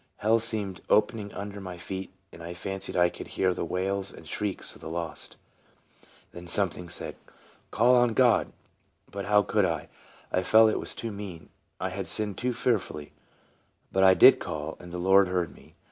Hell 0.17 0.39
seemed 0.39 0.81
opening 0.89 1.31
under 1.33 1.61
my 1.61 1.77
feet, 1.77 2.11
and 2.31 2.41
I 2.41 2.55
fancied 2.55 2.97
I 2.97 3.07
could 3.09 3.27
hear 3.27 3.53
the 3.53 3.63
wails 3.63 4.11
and 4.11 4.27
shrieks 4.27 4.73
of 4.73 4.81
the 4.81 4.89
lost. 4.89 5.35
Then 6.31 6.47
something 6.47 6.89
said, 6.89 7.13
ANOTHER 7.17 7.17
NARROW 7.17 7.59
ESCAPE. 7.59 7.71
45" 7.71 7.71
Call 7.77 7.95
on 7.97 8.13
God." 8.15 8.53
But 9.11 9.25
how 9.27 9.43
could 9.43 9.65
I? 9.65 9.89
I 10.31 10.41
felt 10.41 10.71
it 10.71 10.79
was 10.79 10.95
too 10.95 11.11
mean; 11.11 11.49
I 11.79 11.89
had 11.89 12.07
sinned 12.07 12.39
too 12.39 12.51
fearfully 12.53 13.11
But 13.91 14.03
I 14.03 14.15
did 14.15 14.39
call, 14.39 14.75
and 14.79 14.91
the 14.91 14.97
Lord 14.97 15.27
heard 15.27 15.53
me. 15.53 15.75